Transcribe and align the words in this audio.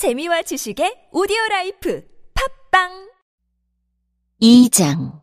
재미와 0.00 0.40
지식의 0.40 1.10
오디오 1.12 1.36
라이프 1.50 2.02
팟빵 2.70 3.10
2장 4.40 5.20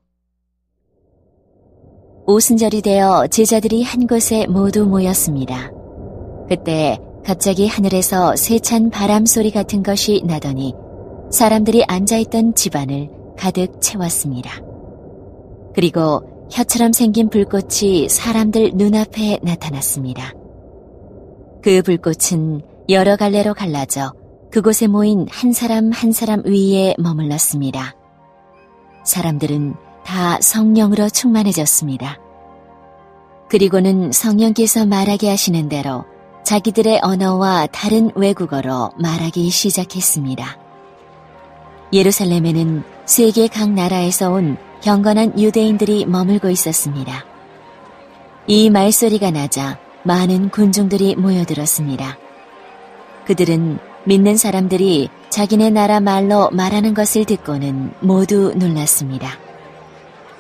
오순절이 2.28 2.84
되어 2.84 3.26
제자들이 3.26 3.82
한 3.82 4.06
곳에 4.06 4.46
모두 4.46 4.86
모였습니다. 4.86 5.72
그때 6.48 7.00
갑자기 7.26 7.66
하늘에서 7.68 8.36
세찬 8.36 8.92
바람 8.92 9.26
소리 9.26 9.50
같은 9.50 9.82
것이 9.82 10.22
나더니 10.28 10.76
사람들이 11.32 11.84
앉아있던 11.88 12.54
집안을 12.54 13.10
가득 13.36 13.82
채웠습니다. 13.82 14.62
그리고 15.74 16.48
혀처럼 16.52 16.94
생긴 16.94 17.30
불꽃이 17.30 18.10
사람들 18.10 18.74
눈앞에 18.76 19.40
나타났습니다. 19.42 20.34
그 21.64 21.82
불꽃은 21.82 22.62
여러 22.90 23.16
갈래로 23.16 23.56
갈라져 23.56 24.14
그곳에 24.58 24.88
모인 24.88 25.28
한 25.30 25.54
사람 25.54 25.92
한 25.92 26.12
사람 26.12 26.42
위에 26.44 26.96
머물렀습니다. 26.98 27.94
사람들은 29.04 29.76
다 30.04 30.42
성령으로 30.42 31.10
충만해졌습니다. 31.10 32.18
그리고는 33.50 34.12
성령께서 34.12 34.88
말하게 34.88 35.30
하시는 35.30 35.70
대로 35.70 36.06
자기들의 36.44 37.02
언어와 37.04 37.68
다른 37.68 38.10
외국어로 38.16 38.94
말하기 38.98 39.48
시작했습니다. 39.52 40.58
예루살렘에는 41.94 42.84
세계 43.06 43.48
각 43.48 43.70
나라에서 43.70 44.32
온 44.32 44.58
경건한 44.82 45.40
유대인들이 45.40 46.08
머물고 46.08 46.50
있었습니다. 46.50 47.26
이 48.48 48.72
말소리가 48.72 49.30
나자 49.30 49.78
많은 50.02 50.50
군중들이 50.50 51.16
모여들었습니다. 51.16 52.18
그들은 53.28 53.78
믿는 54.08 54.38
사람들이 54.38 55.10
자기네 55.30 55.70
나라 55.70 56.00
말로 56.00 56.50
말하는 56.52 56.94
것을 56.94 57.26
듣고는 57.26 57.92
모두 58.00 58.54
놀랐습니다. 58.56 59.38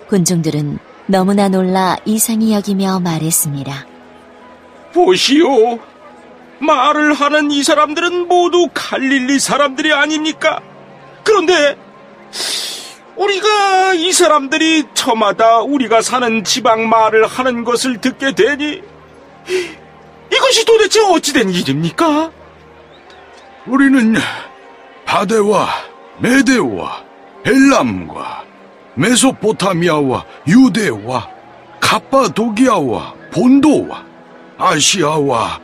군중들은 0.07 0.79
너무나 1.07 1.49
놀라 1.49 1.97
이상히 2.05 2.53
여기며 2.53 3.01
말했습니다. 3.01 3.85
보시오. 4.93 5.79
말을 6.59 7.13
하는 7.13 7.51
이 7.51 7.61
사람들은 7.61 8.29
모두 8.29 8.69
갈릴리 8.73 9.37
사람들이 9.37 9.91
아닙니까? 9.91 10.61
그런데 11.25 11.75
우리가 13.17 13.95
이 13.95 14.13
사람들이 14.13 14.85
저마다 14.93 15.59
우리가 15.59 16.01
사는 16.01 16.45
지방 16.45 16.87
말을 16.87 17.27
하는 17.27 17.65
것을 17.65 17.99
듣게 17.99 18.33
되니 18.33 18.81
이것이 20.31 20.65
도대체 20.65 21.01
어찌된 21.01 21.49
일입니까? 21.49 22.31
우리는 23.67 24.15
바데와 25.05 25.67
메데와 26.19 27.03
엘람과 27.45 28.43
메소포타미아와 28.95 30.25
유대와 30.47 31.27
카파도기아와 31.79 33.13
본도와 33.31 34.05
아시아와 34.57 35.59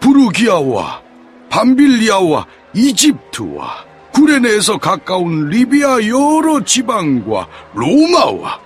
부르기아와 0.00 1.02
밤빌리아와 1.50 2.46
이집트와 2.74 3.88
구레네에서 4.12 4.78
가까운 4.78 5.48
리비아 5.48 5.98
여러 6.06 6.62
지방과 6.64 7.46
로마와 7.74 8.60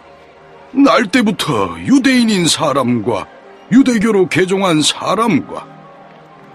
날 0.73 1.07
때부터 1.07 1.79
유대인인 1.81 2.47
사람과 2.47 3.27
유대교로 3.71 4.29
개종한 4.29 4.83
사람과 4.83 5.67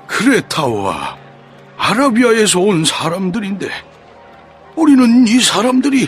크레타와 0.07 1.26
아라비아에서 1.77 2.59
온 2.59 2.83
사람들인데 2.83 3.69
우리는 4.75 5.27
이 5.27 5.39
사람들이 5.39 6.07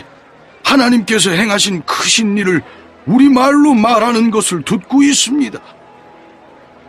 하나님께서 0.64 1.30
행하신 1.30 1.82
크신 1.84 2.38
일을 2.38 2.62
우리말로 3.06 3.74
말하는 3.74 4.30
것을 4.30 4.62
듣고 4.62 5.02
있습니다. 5.02 5.58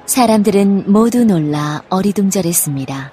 사람들은 0.06 0.92
모두 0.92 1.24
놀라 1.24 1.82
어리둥절했습니다. 1.90 3.12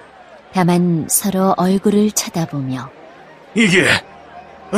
다만 0.52 1.06
서로 1.08 1.54
얼굴을 1.56 2.10
쳐다보며 2.10 2.90
이게 3.54 3.86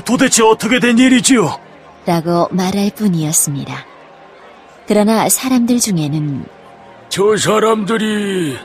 도대체 0.04 0.42
어떻게 0.42 0.78
된 0.80 0.98
일이지요? 0.98 1.58
라고 2.06 2.48
말할 2.50 2.90
뿐이었습니다. 2.94 3.86
그러나 4.86 5.28
사람들 5.28 5.78
중에는 5.78 6.44
저 7.08 7.36
사람들이 7.36 8.58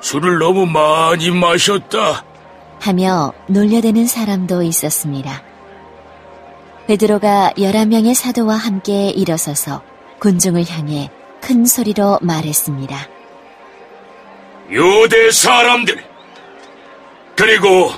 술을 0.00 0.38
너무 0.38 0.66
많이 0.66 1.30
마셨다. 1.30 2.24
하며 2.80 3.32
놀려대는 3.48 4.06
사람도 4.06 4.62
있었습니다. 4.62 5.42
베드로가 6.86 7.52
열한 7.60 7.90
명의 7.90 8.14
사도와 8.14 8.54
함께 8.56 9.10
일어서서 9.10 9.82
군중을 10.20 10.64
향해 10.70 11.10
큰 11.40 11.66
소리로 11.66 12.18
말했습니다. 12.22 13.08
유대 14.70 15.30
사람들 15.30 16.02
그리고 17.36 17.92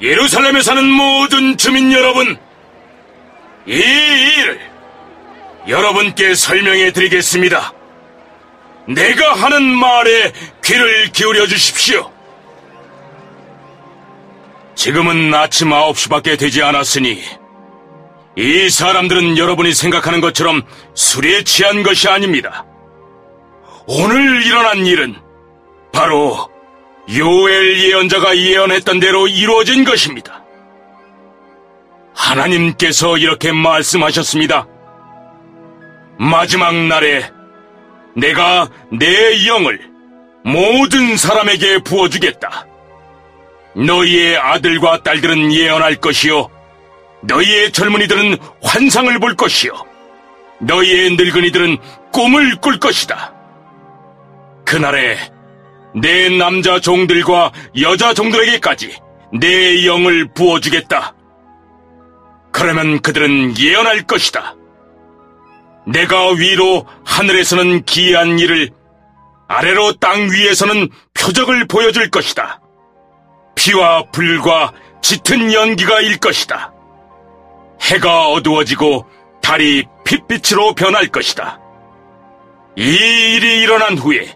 예루살렘에 0.00 0.62
사는 0.62 0.84
모든 0.88 1.56
주민 1.56 1.92
여러분 1.92 2.36
이 3.66 3.72
일을 3.72 4.60
여러분께 5.68 6.34
설명해 6.34 6.92
드리겠습니다. 6.92 7.72
내가 8.88 9.34
하는 9.34 9.62
말에 9.62 10.32
귀를 10.64 11.12
기울여 11.12 11.46
주십시오. 11.46 12.10
지금은 14.74 15.34
아침 15.34 15.70
9시밖에 15.70 16.38
되지 16.38 16.62
않았으니 16.62 17.22
이 18.36 18.70
사람들은 18.70 19.36
여러분이 19.36 19.74
생각하는 19.74 20.20
것처럼 20.20 20.62
술에 20.94 21.42
취한 21.44 21.82
것이 21.82 22.08
아닙니다. 22.08 22.64
오늘 23.86 24.46
일어난 24.46 24.86
일은 24.86 25.16
바로 25.92 26.48
요엘 27.14 27.80
예언자가 27.80 28.36
예언했던 28.36 29.00
대로 29.00 29.26
이루어진 29.28 29.84
것입니다. 29.84 30.44
하나님께서 32.14 33.18
이렇게 33.18 33.52
말씀하셨습니다. 33.52 34.66
마지막 36.18 36.74
날에 36.74 37.30
내가 38.18 38.68
내 38.90 39.46
영을 39.46 39.80
모든 40.44 41.16
사람에게 41.16 41.78
부어주겠다. 41.84 42.66
너희의 43.76 44.36
아들과 44.38 45.02
딸들은 45.02 45.52
예언할 45.52 45.96
것이요. 45.96 46.48
너희의 47.22 47.72
젊은이들은 47.72 48.38
환상을 48.62 49.18
볼 49.20 49.36
것이요. 49.36 49.72
너희의 50.60 51.10
늙은이들은 51.16 51.78
꿈을 52.12 52.56
꿀 52.56 52.80
것이다. 52.80 53.34
그날에 54.64 55.16
내 55.94 56.28
남자 56.28 56.80
종들과 56.80 57.52
여자 57.80 58.14
종들에게까지 58.14 58.96
내 59.34 59.86
영을 59.86 60.26
부어주겠다. 60.34 61.14
그러면 62.50 63.00
그들은 63.00 63.56
예언할 63.58 64.02
것이다. 64.02 64.57
내가 65.88 66.32
위로 66.32 66.86
하늘에서는 67.04 67.84
기이한 67.84 68.38
일을 68.38 68.70
아래로 69.48 69.94
땅 69.94 70.30
위에서는 70.30 70.88
표적을 71.14 71.66
보여줄 71.66 72.10
것이다. 72.10 72.60
피와 73.54 74.04
불과 74.12 74.72
짙은 75.02 75.54
연기가 75.54 76.00
일 76.00 76.18
것이다. 76.18 76.72
해가 77.80 78.28
어두워지고 78.28 79.06
달이 79.40 79.84
핏빛으로 80.04 80.74
변할 80.74 81.06
것이다. 81.06 81.58
이 82.76 82.82
일이 82.82 83.62
일어난 83.62 83.96
후에 83.96 84.34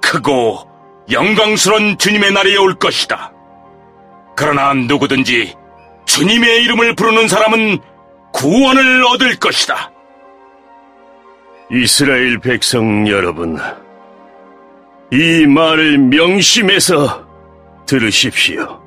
크고 0.00 0.66
영광스러운 1.10 1.98
주님의 1.98 2.32
날이 2.32 2.56
올 2.56 2.74
것이다. 2.74 3.32
그러나 4.36 4.72
누구든지 4.72 5.54
주님의 6.06 6.64
이름을 6.64 6.94
부르는 6.94 7.28
사람은 7.28 7.78
구원을 8.32 9.04
얻을 9.04 9.36
것이다. 9.36 9.92
이스라엘 11.70 12.38
백성 12.38 13.06
여러분, 13.08 13.58
이 15.12 15.46
말을 15.46 15.98
명심해서 15.98 17.26
들으십시오. 17.84 18.80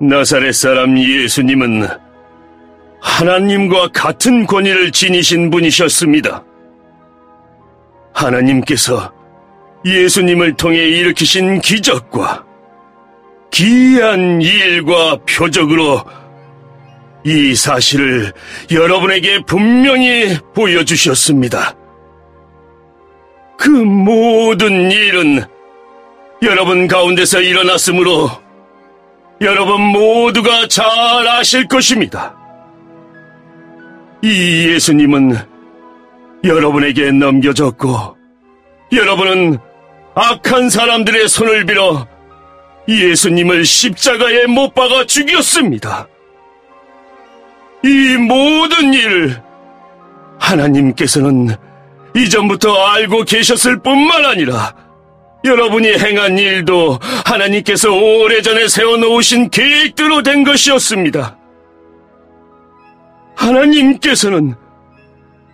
나사렛 0.00 0.54
사람 0.54 0.98
예수님은 0.98 1.86
하나님과 3.00 3.88
같은 3.88 4.46
권위를 4.46 4.90
지니신 4.90 5.50
분이셨습니다. 5.50 6.44
하나님께서 8.14 9.12
예수님을 9.84 10.54
통해 10.54 10.78
일으키신 10.78 11.60
기적과 11.60 12.44
기이한 13.50 14.40
일과 14.40 15.18
표적으로 15.28 16.02
이 17.24 17.54
사실을 17.54 18.32
여러분에게 18.70 19.42
분명히 19.46 20.36
보여주셨습니다. 20.54 21.76
그 23.58 23.68
모든 23.68 24.90
일은 24.90 25.44
여러분 26.42 26.88
가운데서 26.88 27.40
일어났으므로 27.40 28.28
여러분 29.40 29.80
모두가 29.80 30.66
잘 30.68 30.84
아실 31.28 31.68
것입니다. 31.68 32.34
이 34.22 34.68
예수님은 34.68 35.36
여러분에게 36.44 37.12
넘겨졌고 37.12 38.16
여러분은 38.92 39.58
악한 40.14 40.70
사람들의 40.70 41.28
손을 41.28 41.64
빌어 41.66 42.06
예수님을 42.88 43.64
십자가에 43.64 44.46
못 44.46 44.74
박아 44.74 45.06
죽였습니다. 45.06 46.08
이 47.84 48.16
모든 48.16 48.94
일 48.94 49.40
하나님께서는 50.38 51.48
이전부터 52.14 52.74
알고 52.74 53.24
계셨을 53.24 53.80
뿐만 53.80 54.24
아니라 54.24 54.74
여러분이 55.44 55.88
행한 55.88 56.38
일도 56.38 56.98
하나님께서 57.24 57.90
오래전에 57.90 58.68
세워놓으신 58.68 59.50
계획대로 59.50 60.22
된 60.22 60.44
것이었습니다. 60.44 61.36
하나님께서는 63.34 64.54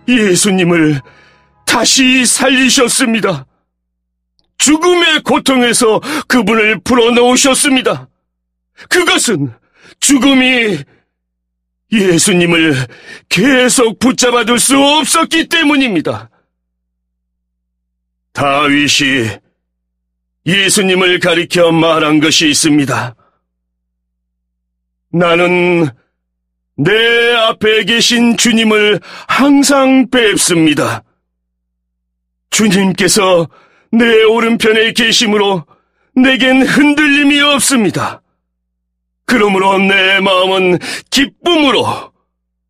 예수님을 0.07 1.01
다시 1.65 2.25
살리셨습니다. 2.25 3.45
죽음의 4.57 5.21
고통에서 5.23 6.01
그분을 6.27 6.79
풀어놓으셨습니다. 6.83 8.09
그것은 8.89 9.53
죽음이 9.99 10.77
예수님을 11.91 12.75
계속 13.29 13.99
붙잡아둘 13.99 14.59
수 14.59 14.77
없었기 14.77 15.47
때문입니다. 15.47 16.29
다윗이 18.33 19.29
예수님을 20.45 21.19
가리켜 21.19 21.71
말한 21.71 22.19
것이 22.19 22.49
있습니다. 22.49 23.15
나는 25.11 25.89
내 26.77 27.33
앞에 27.33 27.83
계신 27.83 28.37
주님을 28.37 28.99
항상 29.27 30.09
뵙습니다. 30.09 31.03
주님께서 32.51 33.49
내 33.91 34.23
오른편에 34.23 34.93
계심으로 34.93 35.65
내겐 36.15 36.61
흔들림이 36.61 37.41
없습니다. 37.41 38.21
그러므로 39.29 39.77
내 39.77 40.19
마음은 40.19 40.79
기쁨으로, 41.11 42.11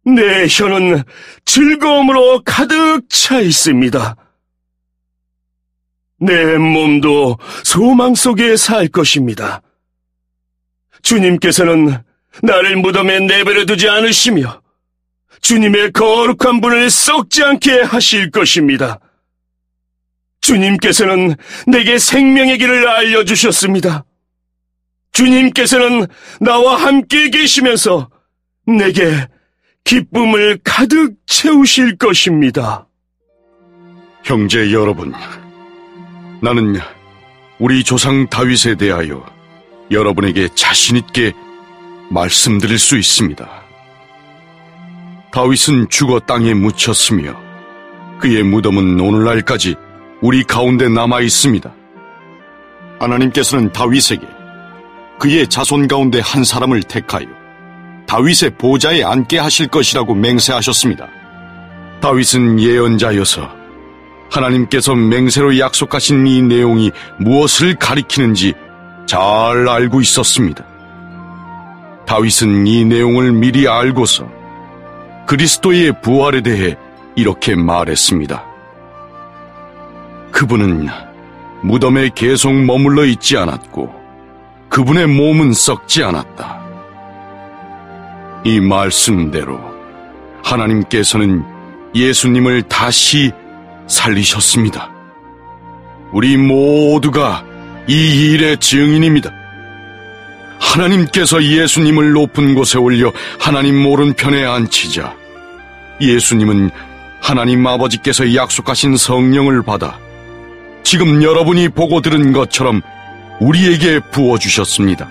내 0.05 0.45
혀는 0.45 1.03
즐거움으로 1.45 2.41
가득 2.43 3.03
차 3.07 3.39
있습니다. 3.39 4.17
내 6.19 6.57
몸도 6.57 7.37
소망 7.63 8.13
속에 8.13 8.57
살 8.57 8.89
것입니다. 8.89 9.61
주님께서는 11.01 12.03
나를 12.43 12.75
무덤에 12.75 13.21
내버려 13.21 13.63
두지 13.65 13.87
않으시며 13.87 14.61
주님의 15.39 15.93
거룩한 15.93 16.59
분을 16.59 16.89
썩지 16.89 17.41
않게 17.41 17.83
하실 17.83 18.31
것입니다. 18.31 18.99
주님께서는 20.41 21.35
내게 21.67 21.97
생명의 21.97 22.57
길을 22.57 22.85
알려주셨습니다. 22.85 24.03
주님께서는 25.19 26.07
나와 26.39 26.77
함께 26.77 27.29
계시면서 27.29 28.09
내게 28.65 29.27
기쁨을 29.83 30.59
가득 30.63 31.15
채우실 31.25 31.97
것입니다. 31.97 32.87
형제 34.23 34.71
여러분, 34.71 35.13
나는 36.41 36.77
우리 37.59 37.83
조상 37.83 38.29
다윗에 38.29 38.75
대하여 38.75 39.25
여러분에게 39.91 40.47
자신있게 40.55 41.33
말씀드릴 42.09 42.79
수 42.79 42.97
있습니다. 42.97 43.45
다윗은 45.33 45.89
죽어 45.89 46.21
땅에 46.21 46.53
묻혔으며 46.53 47.35
그의 48.21 48.43
무덤은 48.43 48.97
오늘날까지 48.97 49.75
우리 50.21 50.43
가운데 50.43 50.87
남아 50.87 51.19
있습니다. 51.21 51.73
하나님께서는 52.99 53.73
다윗에게 53.73 54.38
그의 55.19 55.47
자손 55.47 55.87
가운데 55.87 56.21
한 56.21 56.43
사람을 56.43 56.81
택하여 56.83 57.27
다윗의 58.07 58.51
보좌에 58.57 59.03
앉게 59.03 59.37
하실 59.37 59.67
것이라고 59.67 60.15
맹세하셨습니다. 60.15 61.07
다윗은 62.01 62.59
예언자여서 62.59 63.51
하나님께서 64.31 64.95
맹세로 64.95 65.59
약속하신 65.59 66.25
이 66.25 66.41
내용이 66.41 66.91
무엇을 67.17 67.75
가리키는지 67.75 68.53
잘 69.05 69.67
알고 69.67 70.01
있었습니다. 70.01 70.63
다윗은 72.07 72.65
이 72.65 72.85
내용을 72.85 73.33
미리 73.33 73.67
알고서 73.67 74.27
그리스도의 75.27 76.01
부활에 76.01 76.41
대해 76.41 76.75
이렇게 77.15 77.55
말했습니다. 77.55 78.43
그분은 80.31 80.87
무덤에 81.61 82.09
계속 82.15 82.53
머물러 82.53 83.05
있지 83.05 83.37
않았고 83.37 83.98
그분의 84.69 85.07
몸은 85.07 85.53
썩지 85.53 86.03
않았다. 86.03 86.59
이 88.45 88.59
말씀대로 88.59 89.59
하나님께서는 90.43 91.43
예수님을 91.93 92.63
다시 92.63 93.31
살리셨습니다. 93.87 94.91
우리 96.11 96.37
모두가 96.37 97.43
이 97.87 98.31
일의 98.33 98.57
증인입니다. 98.57 99.31
하나님께서 100.59 101.43
예수님을 101.43 102.11
높은 102.11 102.53
곳에 102.53 102.77
올려 102.77 103.11
하나님 103.39 103.85
오른편에 103.85 104.45
앉히자 104.45 105.15
예수님은 106.01 106.69
하나님 107.21 107.65
아버지께서 107.65 108.35
약속하신 108.35 108.97
성령을 108.97 109.63
받아 109.63 109.97
지금 110.83 111.23
여러분이 111.23 111.69
보고 111.69 112.01
들은 112.01 112.33
것처럼 112.33 112.81
우리에게 113.39 113.99
부어주셨습니다. 114.11 115.07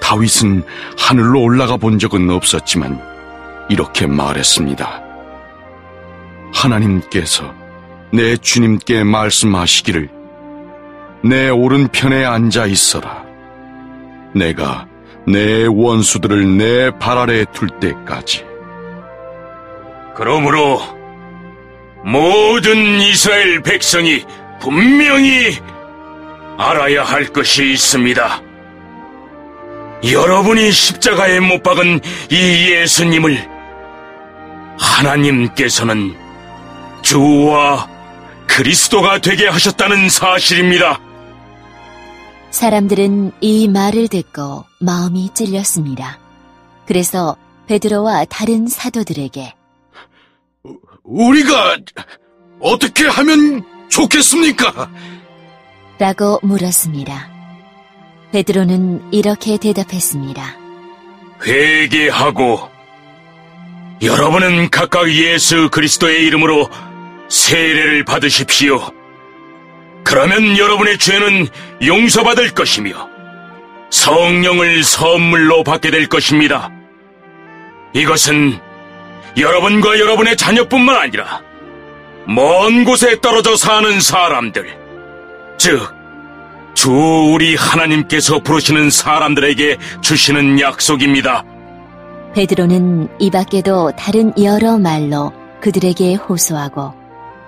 다윗은 0.00 0.62
하늘로 0.98 1.42
올라가 1.42 1.76
본 1.76 1.98
적은 1.98 2.28
없었지만 2.30 3.00
이렇게 3.68 4.06
말했습니다. 4.06 5.02
하나님께서 6.52 7.54
내 8.12 8.36
주님께 8.36 9.02
말씀하시기를 9.04 10.08
내 11.24 11.48
오른편에 11.48 12.24
앉아 12.24 12.66
있어라. 12.66 13.24
내가 14.34 14.86
내 15.26 15.66
원수들을 15.66 16.58
내 16.58 16.90
발 16.98 17.16
아래 17.18 17.44
둘 17.52 17.68
때까지. 17.80 18.44
그러므로 20.14 20.80
모든 22.04 23.00
이스라엘 23.00 23.62
백성이 23.62 24.22
분명히 24.60 25.56
알아야 26.56 27.04
할 27.04 27.26
것이 27.26 27.72
있습니다. 27.72 28.42
여러분이 30.10 30.70
십자가에 30.70 31.40
못 31.40 31.62
박은 31.62 32.00
이 32.30 32.70
예수님을 32.72 33.48
하나님께서는 34.78 36.14
주와 37.02 37.88
그리스도가 38.46 39.18
되게 39.18 39.48
하셨다는 39.48 40.08
사실입니다. 40.08 41.00
사람들은 42.50 43.32
이 43.40 43.68
말을 43.68 44.08
듣고 44.08 44.64
마음이 44.80 45.30
찔렸습니다. 45.34 46.18
그래서 46.86 47.36
베드로와 47.66 48.26
다른 48.26 48.68
사도들에게 48.68 49.54
우리가 51.02 51.78
어떻게 52.60 53.06
하면 53.06 53.64
좋겠습니까? 53.88 54.90
라고 55.98 56.40
물었습니다. 56.42 57.30
베드로는 58.32 59.12
이렇게 59.12 59.56
대답했습니다. 59.58 60.56
회개하고 61.46 62.68
여러분은 64.02 64.70
각각 64.70 65.10
예수 65.10 65.68
그리스도의 65.70 66.26
이름으로 66.26 66.68
세례를 67.28 68.04
받으십시오. 68.04 68.80
그러면 70.02 70.58
여러분의 70.58 70.98
죄는 70.98 71.46
용서받을 71.84 72.50
것이며 72.50 73.08
성령을 73.90 74.82
선물로 74.82 75.62
받게 75.62 75.90
될 75.90 76.08
것입니다. 76.08 76.70
이것은 77.94 78.58
여러분과 79.36 79.98
여러분의 80.00 80.36
자녀뿐만 80.36 80.96
아니라 80.96 81.42
먼 82.26 82.84
곳에 82.84 83.20
떨어져 83.20 83.56
사는 83.56 84.00
사람들, 84.00 84.83
즉, 85.58 85.80
주 86.74 86.90
우리 87.32 87.56
하나님께서 87.56 88.40
부르시는 88.40 88.90
사람들에게 88.90 89.78
주시는 90.00 90.60
약속입니다. 90.60 91.44
베드로는 92.34 93.08
이 93.20 93.30
밖에도 93.30 93.92
다른 93.92 94.32
여러 94.42 94.76
말로 94.76 95.32
그들에게 95.60 96.14
호소하고 96.14 96.92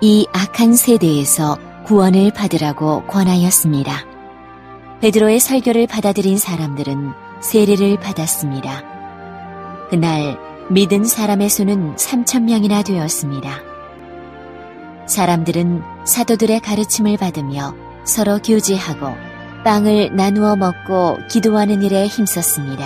이 0.01 0.25
악한 0.31 0.75
세대에서 0.75 1.57
구원을 1.85 2.31
받으라고 2.31 3.05
권하였습니다. 3.05 4.05
베드로의 5.01 5.39
설교를 5.39 5.87
받아들인 5.87 6.37
사람들은 6.37 7.11
세례를 7.41 7.99
받았습니다. 7.99 8.83
그날 9.89 10.39
믿은 10.69 11.03
사람의 11.03 11.49
수는 11.49 11.95
3천 11.95 12.43
명이나 12.43 12.81
되었습니다. 12.81 13.59
사람들은 15.05 15.81
사도들의 16.05 16.59
가르침을 16.61 17.17
받으며 17.17 17.75
서로 18.07 18.39
교제하고 18.39 19.15
빵을 19.63 20.15
나누어 20.15 20.55
먹고 20.55 21.19
기도하는 21.29 21.81
일에 21.81 22.07
힘썼습니다. 22.07 22.85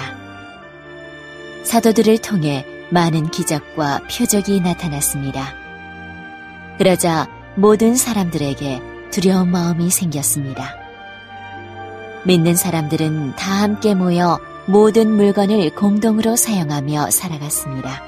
사도들을 1.64 2.18
통해 2.18 2.66
많은 2.90 3.30
기적과 3.30 4.02
표적이 4.12 4.62
나타났습니다. 4.62 5.54
그러자 6.78 7.28
모든 7.56 7.96
사람들에게 7.96 8.82
두려운 9.12 9.50
마음이 9.52 9.92
생겼습니다. 9.92 10.76
믿는 12.26 12.56
사람들은 12.56 13.36
다 13.36 13.62
함께 13.62 13.94
모여 13.94 14.40
모든 14.66 15.12
물건을 15.12 15.70
공동으로 15.76 16.36
사용하며 16.36 17.12
살아갔습니다. 17.12 18.04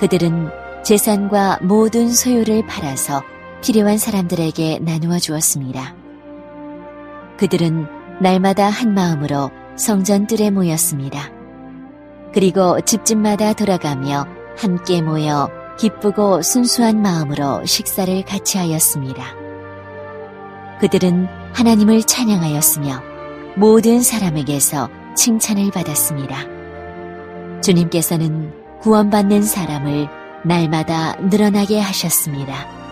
그들은 0.00 0.50
재산과 0.82 1.60
모든 1.62 2.12
소유를 2.12 2.66
팔아서 2.66 3.22
필요한 3.64 3.96
사람들에게 3.96 4.80
나누어 4.82 5.18
주었습니다. 5.18 5.94
그들은 7.38 7.86
날마다 8.20 8.68
한 8.68 8.92
마음으로 8.92 9.50
성전 9.76 10.26
뜰에 10.26 10.50
모였습니다. 10.50 11.30
그리고 12.34 12.78
집집마다 12.82 13.54
돌아가며 13.54 14.26
함께 14.58 15.00
모여 15.00 15.48
기쁘고 15.78 16.42
순수한 16.42 17.00
마음으로 17.00 17.64
식사를 17.64 18.22
같이 18.26 18.58
하였습니다. 18.58 19.24
그들은 20.80 21.26
하나님을 21.54 22.02
찬양하였으며 22.02 23.02
모든 23.56 24.02
사람에게서 24.02 24.90
칭찬을 25.16 25.70
받았습니다. 25.70 26.36
주님께서는 27.62 28.52
구원받는 28.82 29.42
사람을 29.42 30.06
날마다 30.44 31.16
늘어나게 31.16 31.80
하셨습니다. 31.80 32.83